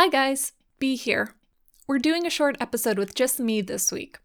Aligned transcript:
Hi 0.00 0.08
guys, 0.08 0.52
Be 0.78 0.96
here. 0.96 1.34
We're 1.86 1.98
doing 1.98 2.26
a 2.26 2.30
short 2.30 2.56
episode 2.58 2.96
with 2.96 3.14
just 3.14 3.38
me 3.38 3.60
this 3.60 3.92
week. 3.92 4.16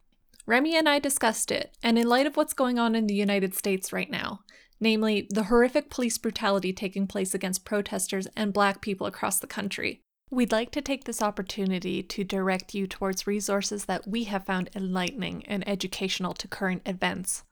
Remy 0.45 0.73
and 0.73 0.87
I 0.87 0.99
discussed 0.99 1.51
it, 1.51 1.75
and 1.83 1.99
in 1.99 2.07
light 2.07 2.25
of 2.25 2.37
what's 2.37 2.53
going 2.53 2.79
on 2.79 2.95
in 2.95 3.07
the 3.07 3.13
United 3.13 3.53
States 3.53 3.91
right 3.91 4.09
now, 4.09 4.39
namely 4.79 5.27
the 5.29 5.43
horrific 5.43 5.89
police 5.89 6.17
brutality 6.17 6.71
taking 6.71 7.07
place 7.07 7.33
against 7.33 7.65
protesters 7.65 8.25
and 8.37 8.53
black 8.53 8.79
people 8.79 9.05
across 9.05 9.39
the 9.39 9.47
country, 9.47 9.99
we'd 10.31 10.53
like 10.53 10.71
to 10.71 10.81
take 10.81 11.03
this 11.03 11.21
opportunity 11.21 12.01
to 12.01 12.23
direct 12.23 12.73
you 12.73 12.87
towards 12.87 13.27
resources 13.27 13.83
that 13.83 14.07
we 14.07 14.23
have 14.23 14.45
found 14.45 14.69
enlightening 14.77 15.45
and 15.45 15.67
educational 15.67 16.33
to 16.35 16.47
current 16.47 16.83
events, 16.85 17.43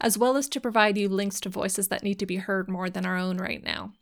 as 0.00 0.16
well 0.16 0.38
as 0.38 0.48
to 0.48 0.62
provide 0.62 0.96
you 0.96 1.10
links 1.10 1.40
to 1.40 1.50
voices 1.50 1.88
that 1.88 2.02
need 2.02 2.18
to 2.18 2.24
be 2.24 2.36
heard 2.36 2.70
more 2.70 2.88
than 2.88 3.04
our 3.04 3.18
own 3.18 3.36
right 3.36 3.62
now. 3.62 3.92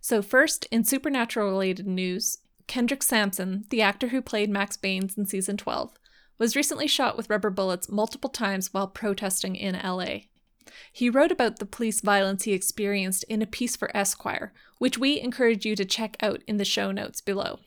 So, 0.00 0.22
first, 0.22 0.66
in 0.72 0.82
supernatural 0.82 1.48
related 1.48 1.86
news, 1.86 2.38
Kendrick 2.66 3.02
Sampson, 3.02 3.64
the 3.70 3.82
actor 3.82 4.08
who 4.08 4.20
played 4.20 4.50
Max 4.50 4.76
Banes 4.76 5.16
in 5.16 5.26
season 5.26 5.56
12, 5.56 5.94
was 6.38 6.56
recently 6.56 6.86
shot 6.86 7.16
with 7.16 7.30
rubber 7.30 7.50
bullets 7.50 7.88
multiple 7.88 8.30
times 8.30 8.72
while 8.72 8.88
protesting 8.88 9.56
in 9.56 9.74
LA. 9.74 10.18
He 10.92 11.08
wrote 11.08 11.32
about 11.32 11.58
the 11.58 11.66
police 11.66 12.00
violence 12.00 12.44
he 12.44 12.52
experienced 12.52 13.24
in 13.24 13.40
a 13.40 13.46
piece 13.46 13.76
for 13.76 13.96
Esquire, 13.96 14.52
which 14.78 14.98
we 14.98 15.20
encourage 15.20 15.64
you 15.64 15.76
to 15.76 15.84
check 15.84 16.16
out 16.20 16.42
in 16.46 16.56
the 16.56 16.64
show 16.64 16.90
notes 16.90 17.20
below. 17.20 17.60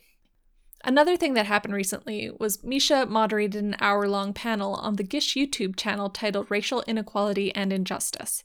Another 0.83 1.17
thing 1.17 1.33
that 1.33 1.45
happened 1.45 1.73
recently 1.73 2.31
was 2.39 2.63
Misha 2.63 3.05
moderated 3.05 3.61
an 3.61 3.75
hour 3.79 4.07
long 4.07 4.33
panel 4.33 4.75
on 4.75 4.95
the 4.95 5.03
Gish 5.03 5.35
YouTube 5.35 5.75
channel 5.75 6.09
titled 6.09 6.49
Racial 6.49 6.83
Inequality 6.87 7.53
and 7.53 7.73
Injustice. 7.73 8.43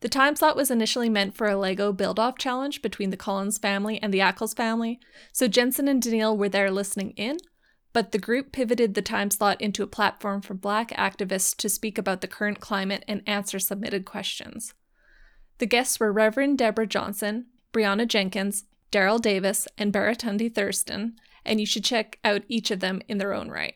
The 0.00 0.08
time 0.08 0.36
slot 0.36 0.56
was 0.56 0.70
initially 0.70 1.08
meant 1.08 1.36
for 1.36 1.46
a 1.46 1.56
Lego 1.56 1.92
build 1.92 2.18
off 2.18 2.38
challenge 2.38 2.82
between 2.82 3.10
the 3.10 3.16
Collins 3.16 3.58
family 3.58 4.00
and 4.02 4.12
the 4.12 4.18
Ackles 4.18 4.56
family, 4.56 4.98
so 5.32 5.48
Jensen 5.48 5.88
and 5.88 6.02
Danneel 6.02 6.36
were 6.36 6.48
there 6.48 6.70
listening 6.70 7.10
in, 7.12 7.38
but 7.92 8.12
the 8.12 8.18
group 8.18 8.52
pivoted 8.52 8.94
the 8.94 9.02
time 9.02 9.30
slot 9.30 9.60
into 9.60 9.82
a 9.82 9.88
platform 9.88 10.40
for 10.40 10.54
Black 10.54 10.90
activists 10.90 11.56
to 11.56 11.68
speak 11.68 11.98
about 11.98 12.20
the 12.20 12.28
current 12.28 12.60
climate 12.60 13.04
and 13.08 13.22
answer 13.26 13.58
submitted 13.58 14.04
questions. 14.04 14.74
The 15.58 15.66
guests 15.66 16.00
were 16.00 16.12
Reverend 16.12 16.58
Deborah 16.58 16.86
Johnson, 16.86 17.46
Brianna 17.72 18.06
Jenkins, 18.06 18.64
Daryl 18.90 19.20
Davis, 19.20 19.68
and 19.76 19.92
Baratunde 19.92 20.54
Thurston, 20.54 21.16
and 21.44 21.60
you 21.60 21.66
should 21.66 21.84
check 21.84 22.18
out 22.24 22.42
each 22.48 22.70
of 22.70 22.80
them 22.80 23.02
in 23.08 23.18
their 23.18 23.32
own 23.32 23.50
right. 23.50 23.74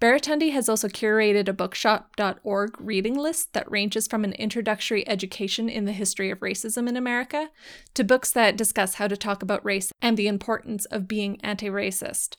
Baratunde 0.00 0.50
has 0.52 0.66
also 0.66 0.88
curated 0.88 1.46
a 1.46 1.52
bookshop.org 1.52 2.80
reading 2.80 3.18
list 3.18 3.52
that 3.52 3.70
ranges 3.70 4.06
from 4.06 4.24
an 4.24 4.32
introductory 4.32 5.06
education 5.06 5.68
in 5.68 5.84
the 5.84 5.92
history 5.92 6.30
of 6.30 6.40
racism 6.40 6.88
in 6.88 6.96
America 6.96 7.50
to 7.92 8.02
books 8.02 8.32
that 8.32 8.56
discuss 8.56 8.94
how 8.94 9.06
to 9.06 9.16
talk 9.16 9.42
about 9.42 9.64
race 9.64 9.92
and 10.00 10.16
the 10.16 10.26
importance 10.26 10.86
of 10.86 11.06
being 11.06 11.38
anti 11.42 11.68
racist. 11.68 12.36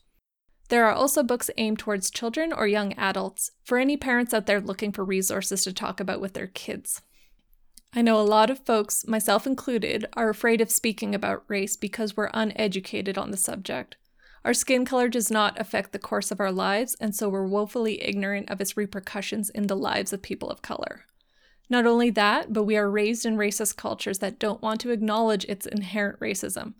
There 0.70 0.84
are 0.86 0.92
also 0.92 1.22
books 1.22 1.50
aimed 1.56 1.78
towards 1.78 2.10
children 2.10 2.52
or 2.52 2.66
young 2.66 2.94
adults 2.94 3.52
for 3.62 3.78
any 3.78 3.96
parents 3.96 4.34
out 4.34 4.46
there 4.46 4.60
looking 4.60 4.90
for 4.90 5.04
resources 5.04 5.62
to 5.62 5.72
talk 5.72 6.00
about 6.00 6.20
with 6.20 6.32
their 6.32 6.48
kids. 6.48 7.02
I 7.94 8.02
know 8.02 8.18
a 8.18 8.22
lot 8.22 8.50
of 8.50 8.64
folks, 8.64 9.06
myself 9.06 9.46
included, 9.46 10.06
are 10.14 10.30
afraid 10.30 10.60
of 10.60 10.70
speaking 10.70 11.14
about 11.14 11.44
race 11.46 11.76
because 11.76 12.16
we're 12.16 12.30
uneducated 12.32 13.18
on 13.18 13.30
the 13.30 13.36
subject. 13.36 13.96
Our 14.44 14.54
skin 14.54 14.84
color 14.84 15.08
does 15.08 15.30
not 15.30 15.60
affect 15.60 15.92
the 15.92 16.00
course 16.00 16.30
of 16.30 16.40
our 16.40 16.50
lives, 16.50 16.96
and 17.00 17.14
so 17.14 17.28
we're 17.28 17.46
woefully 17.46 18.02
ignorant 18.02 18.50
of 18.50 18.60
its 18.60 18.76
repercussions 18.76 19.50
in 19.50 19.68
the 19.68 19.76
lives 19.76 20.12
of 20.12 20.20
people 20.20 20.50
of 20.50 20.62
color. 20.62 21.04
Not 21.70 21.86
only 21.86 22.10
that, 22.10 22.52
but 22.52 22.64
we 22.64 22.76
are 22.76 22.90
raised 22.90 23.24
in 23.24 23.36
racist 23.36 23.76
cultures 23.76 24.18
that 24.18 24.40
don't 24.40 24.60
want 24.60 24.80
to 24.80 24.90
acknowledge 24.90 25.44
its 25.44 25.64
inherent 25.64 26.18
racism. 26.18 26.74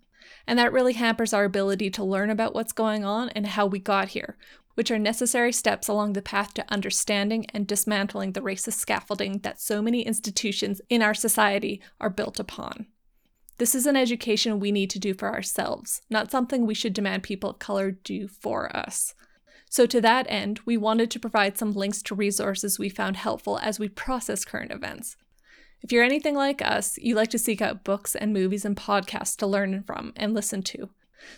And 0.45 0.59
that 0.59 0.73
really 0.73 0.93
hampers 0.93 1.33
our 1.33 1.45
ability 1.45 1.89
to 1.91 2.03
learn 2.03 2.29
about 2.29 2.53
what's 2.53 2.73
going 2.73 3.05
on 3.05 3.29
and 3.29 3.47
how 3.47 3.65
we 3.65 3.79
got 3.79 4.09
here, 4.09 4.37
which 4.75 4.91
are 4.91 4.99
necessary 4.99 5.53
steps 5.53 5.87
along 5.87 6.13
the 6.13 6.21
path 6.21 6.53
to 6.55 6.65
understanding 6.71 7.45
and 7.53 7.65
dismantling 7.65 8.33
the 8.33 8.41
racist 8.41 8.73
scaffolding 8.73 9.39
that 9.39 9.61
so 9.61 9.81
many 9.81 10.01
institutions 10.01 10.81
in 10.89 11.01
our 11.01 11.13
society 11.13 11.81
are 12.01 12.09
built 12.09 12.39
upon. 12.39 12.87
This 13.57 13.75
is 13.75 13.85
an 13.85 13.95
education 13.95 14.59
we 14.59 14.71
need 14.71 14.89
to 14.91 14.99
do 14.99 15.13
for 15.13 15.31
ourselves, 15.31 16.01
not 16.09 16.31
something 16.31 16.65
we 16.65 16.73
should 16.73 16.93
demand 16.93 17.23
people 17.23 17.51
of 17.51 17.59
color 17.59 17.91
do 17.91 18.27
for 18.27 18.75
us. 18.75 19.13
So, 19.69 19.85
to 19.87 20.01
that 20.01 20.25
end, 20.29 20.59
we 20.65 20.77
wanted 20.77 21.09
to 21.11 21.19
provide 21.19 21.57
some 21.57 21.71
links 21.71 22.01
to 22.03 22.15
resources 22.15 22.77
we 22.77 22.89
found 22.89 23.17
helpful 23.17 23.59
as 23.59 23.79
we 23.79 23.89
process 23.89 24.45
current 24.45 24.71
events. 24.71 25.15
If 25.81 25.91
you're 25.91 26.03
anything 26.03 26.35
like 26.35 26.61
us, 26.61 26.97
you 26.97 27.15
like 27.15 27.29
to 27.31 27.39
seek 27.39 27.61
out 27.61 27.83
books 27.83 28.15
and 28.15 28.33
movies 28.33 28.65
and 28.65 28.75
podcasts 28.75 29.35
to 29.37 29.47
learn 29.47 29.83
from 29.83 30.13
and 30.15 30.33
listen 30.33 30.61
to. 30.63 30.89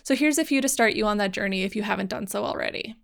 So, 0.02 0.14
here's 0.14 0.38
a 0.38 0.44
few 0.44 0.60
to 0.60 0.68
start 0.68 0.94
you 0.94 1.06
on 1.06 1.18
that 1.18 1.32
journey 1.32 1.62
if 1.62 1.76
you 1.76 1.82
haven't 1.82 2.10
done 2.10 2.26
so 2.26 2.44
already. 2.44 2.96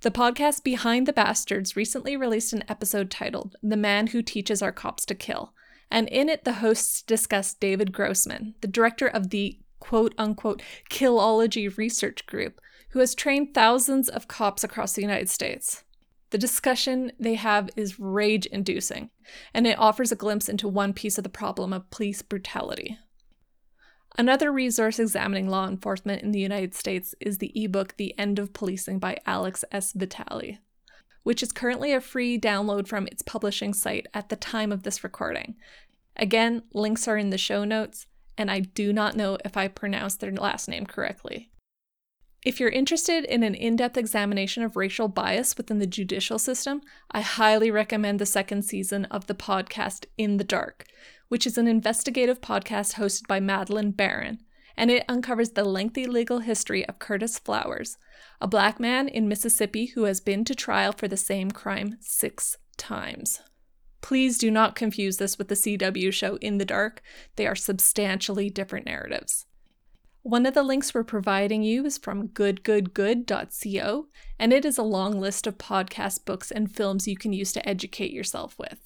The 0.00 0.10
podcast 0.10 0.64
Behind 0.64 1.06
the 1.06 1.12
Bastards 1.12 1.76
recently 1.76 2.16
released 2.16 2.52
an 2.52 2.64
episode 2.68 3.10
titled 3.10 3.56
The 3.62 3.76
Man 3.76 4.08
Who 4.08 4.20
Teaches 4.20 4.60
Our 4.60 4.72
Cops 4.72 5.06
to 5.06 5.14
Kill 5.14 5.54
and 5.92 6.08
in 6.08 6.30
it, 6.30 6.44
the 6.44 6.54
hosts 6.54 7.02
discuss 7.02 7.52
David 7.52 7.92
Grossman, 7.92 8.54
the 8.62 8.66
director 8.66 9.06
of 9.06 9.28
the 9.28 9.58
quote 9.78 10.14
unquote 10.16 10.62
Killology 10.88 11.76
Research 11.76 12.24
Group, 12.24 12.62
who 12.90 13.00
has 13.00 13.14
trained 13.14 13.52
thousands 13.52 14.08
of 14.08 14.26
cops 14.26 14.64
across 14.64 14.94
the 14.94 15.02
United 15.02 15.28
States. 15.28 15.84
The 16.30 16.38
discussion 16.38 17.12
they 17.20 17.34
have 17.34 17.68
is 17.76 18.00
rage 18.00 18.46
inducing, 18.46 19.10
and 19.52 19.66
it 19.66 19.78
offers 19.78 20.10
a 20.10 20.16
glimpse 20.16 20.48
into 20.48 20.66
one 20.66 20.94
piece 20.94 21.18
of 21.18 21.24
the 21.24 21.30
problem 21.30 21.74
of 21.74 21.90
police 21.90 22.22
brutality. 22.22 22.98
Another 24.16 24.50
resource 24.50 24.98
examining 24.98 25.48
law 25.48 25.68
enforcement 25.68 26.22
in 26.22 26.32
the 26.32 26.40
United 26.40 26.74
States 26.74 27.14
is 27.20 27.36
the 27.36 27.52
ebook 27.54 27.98
The 27.98 28.18
End 28.18 28.38
of 28.38 28.54
Policing 28.54 28.98
by 28.98 29.18
Alex 29.26 29.62
S. 29.70 29.92
Vitale 29.92 30.58
which 31.22 31.42
is 31.42 31.52
currently 31.52 31.92
a 31.92 32.00
free 32.00 32.38
download 32.38 32.86
from 32.86 33.06
its 33.06 33.22
publishing 33.22 33.74
site 33.74 34.06
at 34.12 34.28
the 34.28 34.36
time 34.36 34.72
of 34.72 34.82
this 34.82 35.04
recording. 35.04 35.56
Again, 36.16 36.62
links 36.72 37.08
are 37.08 37.16
in 37.16 37.30
the 37.30 37.38
show 37.38 37.64
notes, 37.64 38.06
and 38.36 38.50
I 38.50 38.60
do 38.60 38.92
not 38.92 39.16
know 39.16 39.38
if 39.44 39.56
I 39.56 39.68
pronounced 39.68 40.20
their 40.20 40.32
last 40.32 40.68
name 40.68 40.86
correctly. 40.86 41.50
If 42.44 42.58
you're 42.58 42.70
interested 42.70 43.24
in 43.24 43.44
an 43.44 43.54
in 43.54 43.76
depth 43.76 43.96
examination 43.96 44.64
of 44.64 44.76
racial 44.76 45.06
bias 45.06 45.56
within 45.56 45.78
the 45.78 45.86
judicial 45.86 46.40
system, 46.40 46.82
I 47.12 47.20
highly 47.20 47.70
recommend 47.70 48.18
the 48.18 48.26
second 48.26 48.62
season 48.62 49.04
of 49.06 49.28
the 49.28 49.34
podcast 49.34 50.06
In 50.18 50.38
the 50.38 50.44
Dark, 50.44 50.86
which 51.28 51.46
is 51.46 51.56
an 51.56 51.68
investigative 51.68 52.40
podcast 52.40 52.94
hosted 52.94 53.28
by 53.28 53.38
Madeleine 53.38 53.92
Baran, 53.92 54.40
and 54.76 54.90
it 54.90 55.04
uncovers 55.08 55.50
the 55.50 55.64
lengthy 55.64 56.06
legal 56.06 56.40
history 56.40 56.86
of 56.86 56.98
Curtis 56.98 57.38
Flowers, 57.38 57.98
a 58.40 58.48
black 58.48 58.80
man 58.80 59.08
in 59.08 59.28
Mississippi 59.28 59.86
who 59.86 60.04
has 60.04 60.20
been 60.20 60.44
to 60.44 60.54
trial 60.54 60.92
for 60.92 61.08
the 61.08 61.16
same 61.16 61.50
crime 61.50 61.96
six 62.00 62.56
times. 62.76 63.40
Please 64.00 64.36
do 64.36 64.50
not 64.50 64.74
confuse 64.74 65.16
this 65.16 65.38
with 65.38 65.48
the 65.48 65.54
CW 65.54 66.12
show 66.12 66.36
In 66.36 66.58
the 66.58 66.64
Dark, 66.64 67.02
they 67.36 67.46
are 67.46 67.54
substantially 67.54 68.50
different 68.50 68.86
narratives. 68.86 69.46
One 70.22 70.46
of 70.46 70.54
the 70.54 70.62
links 70.62 70.94
we're 70.94 71.04
providing 71.04 71.62
you 71.62 71.84
is 71.84 71.98
from 71.98 72.28
goodgoodgood.co, 72.28 74.06
and 74.38 74.52
it 74.52 74.64
is 74.64 74.78
a 74.78 74.82
long 74.82 75.18
list 75.20 75.46
of 75.46 75.58
podcast 75.58 76.24
books, 76.24 76.50
and 76.50 76.70
films 76.70 77.08
you 77.08 77.16
can 77.16 77.32
use 77.32 77.52
to 77.52 77.68
educate 77.68 78.12
yourself 78.12 78.56
with. 78.58 78.78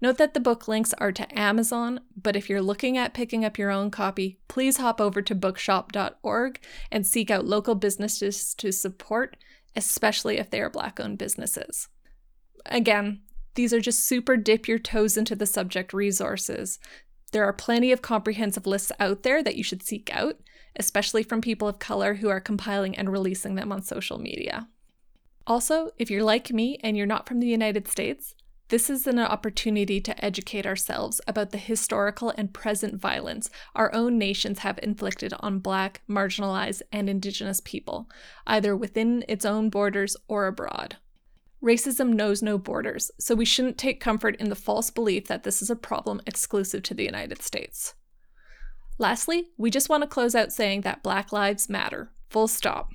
Note 0.00 0.18
that 0.18 0.32
the 0.32 0.40
book 0.40 0.68
links 0.68 0.94
are 0.94 1.10
to 1.10 1.38
Amazon, 1.38 2.00
but 2.16 2.36
if 2.36 2.48
you're 2.48 2.62
looking 2.62 2.96
at 2.96 3.14
picking 3.14 3.44
up 3.44 3.58
your 3.58 3.70
own 3.70 3.90
copy, 3.90 4.38
please 4.46 4.76
hop 4.76 5.00
over 5.00 5.20
to 5.20 5.34
bookshop.org 5.34 6.60
and 6.92 7.06
seek 7.06 7.30
out 7.30 7.46
local 7.46 7.74
businesses 7.74 8.54
to 8.54 8.70
support, 8.70 9.36
especially 9.74 10.38
if 10.38 10.50
they 10.50 10.60
are 10.60 10.70
Black 10.70 11.00
owned 11.00 11.18
businesses. 11.18 11.88
Again, 12.66 13.22
these 13.54 13.72
are 13.72 13.80
just 13.80 14.06
super 14.06 14.36
dip 14.36 14.68
your 14.68 14.78
toes 14.78 15.16
into 15.16 15.34
the 15.34 15.46
subject 15.46 15.92
resources. 15.92 16.78
There 17.32 17.44
are 17.44 17.52
plenty 17.52 17.90
of 17.90 18.00
comprehensive 18.00 18.66
lists 18.66 18.92
out 19.00 19.24
there 19.24 19.42
that 19.42 19.56
you 19.56 19.64
should 19.64 19.82
seek 19.82 20.14
out, 20.14 20.36
especially 20.76 21.24
from 21.24 21.40
people 21.40 21.66
of 21.66 21.80
color 21.80 22.14
who 22.14 22.28
are 22.28 22.40
compiling 22.40 22.96
and 22.96 23.10
releasing 23.10 23.56
them 23.56 23.72
on 23.72 23.82
social 23.82 24.18
media. 24.18 24.68
Also, 25.44 25.90
if 25.98 26.08
you're 26.08 26.22
like 26.22 26.52
me 26.52 26.78
and 26.84 26.96
you're 26.96 27.06
not 27.06 27.26
from 27.26 27.40
the 27.40 27.48
United 27.48 27.88
States, 27.88 28.36
this 28.68 28.90
is 28.90 29.06
an 29.06 29.18
opportunity 29.18 30.00
to 30.00 30.24
educate 30.24 30.66
ourselves 30.66 31.20
about 31.26 31.50
the 31.50 31.58
historical 31.58 32.32
and 32.36 32.52
present 32.52 33.00
violence 33.00 33.48
our 33.74 33.92
own 33.94 34.18
nations 34.18 34.60
have 34.60 34.78
inflicted 34.82 35.32
on 35.40 35.58
Black, 35.58 36.02
marginalized, 36.08 36.82
and 36.92 37.08
Indigenous 37.08 37.60
people, 37.60 38.08
either 38.46 38.76
within 38.76 39.24
its 39.26 39.44
own 39.44 39.70
borders 39.70 40.16
or 40.28 40.46
abroad. 40.46 40.96
Racism 41.62 42.10
knows 42.12 42.42
no 42.42 42.58
borders, 42.58 43.10
so 43.18 43.34
we 43.34 43.44
shouldn't 43.44 43.78
take 43.78 44.00
comfort 44.00 44.36
in 44.36 44.48
the 44.48 44.54
false 44.54 44.90
belief 44.90 45.26
that 45.26 45.42
this 45.42 45.60
is 45.60 45.70
a 45.70 45.76
problem 45.76 46.20
exclusive 46.26 46.82
to 46.84 46.94
the 46.94 47.04
United 47.04 47.42
States. 47.42 47.94
Lastly, 48.98 49.48
we 49.56 49.70
just 49.70 49.88
want 49.88 50.02
to 50.02 50.08
close 50.08 50.34
out 50.34 50.52
saying 50.52 50.82
that 50.82 51.02
Black 51.02 51.32
Lives 51.32 51.68
Matter, 51.68 52.12
full 52.28 52.48
stop. 52.48 52.90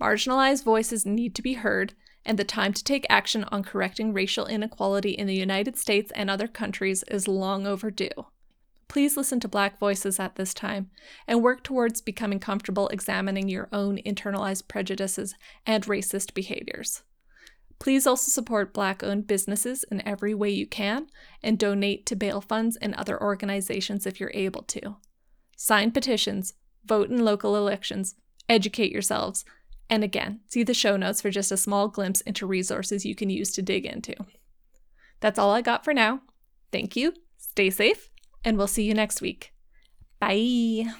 Marginalized 0.00 0.64
voices 0.64 1.06
need 1.06 1.34
to 1.34 1.42
be 1.42 1.54
heard, 1.54 1.94
and 2.24 2.38
the 2.38 2.44
time 2.44 2.72
to 2.72 2.84
take 2.84 3.06
action 3.08 3.44
on 3.44 3.62
correcting 3.62 4.12
racial 4.12 4.46
inequality 4.46 5.10
in 5.10 5.26
the 5.26 5.34
United 5.34 5.76
States 5.76 6.12
and 6.14 6.30
other 6.30 6.48
countries 6.48 7.04
is 7.10 7.28
long 7.28 7.66
overdue. 7.66 8.26
Please 8.88 9.16
listen 9.16 9.40
to 9.40 9.48
Black 9.48 9.78
voices 9.78 10.20
at 10.20 10.36
this 10.36 10.54
time 10.54 10.90
and 11.26 11.42
work 11.42 11.64
towards 11.64 12.00
becoming 12.00 12.38
comfortable 12.38 12.88
examining 12.88 13.48
your 13.48 13.68
own 13.72 13.98
internalized 14.06 14.68
prejudices 14.68 15.34
and 15.66 15.84
racist 15.86 16.34
behaviors. 16.34 17.02
Please 17.78 18.06
also 18.06 18.30
support 18.30 18.72
Black 18.72 19.02
owned 19.02 19.26
businesses 19.26 19.84
in 19.90 20.06
every 20.06 20.32
way 20.32 20.50
you 20.50 20.66
can 20.66 21.08
and 21.42 21.58
donate 21.58 22.06
to 22.06 22.16
bail 22.16 22.40
funds 22.40 22.76
and 22.76 22.94
other 22.94 23.20
organizations 23.20 24.06
if 24.06 24.20
you're 24.20 24.30
able 24.32 24.62
to. 24.62 24.96
Sign 25.56 25.90
petitions, 25.90 26.54
vote 26.84 27.10
in 27.10 27.24
local 27.24 27.56
elections, 27.56 28.14
educate 28.48 28.92
yourselves, 28.92 29.44
and 29.90 30.02
again, 30.02 30.40
see 30.48 30.62
the 30.62 30.74
show 30.74 30.96
notes 30.96 31.20
for 31.20 31.30
just 31.30 31.52
a 31.52 31.56
small 31.56 31.88
glimpse 31.88 32.20
into 32.22 32.46
resources 32.46 33.04
you 33.04 33.14
can 33.14 33.30
use 33.30 33.52
to 33.52 33.62
dig 33.62 33.84
into. 33.86 34.14
That's 35.20 35.38
all 35.38 35.52
I 35.52 35.62
got 35.62 35.84
for 35.84 35.94
now. 35.94 36.20
Thank 36.72 36.96
you, 36.96 37.14
stay 37.36 37.70
safe, 37.70 38.10
and 38.44 38.56
we'll 38.56 38.66
see 38.66 38.84
you 38.84 38.94
next 38.94 39.20
week. 39.20 39.52
Bye. 40.18 40.94